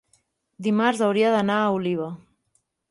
Dimarts 0.69 1.03
hauria 1.09 1.31
d'anar 1.37 1.59
a 1.67 1.71
Oliva. 1.77 2.13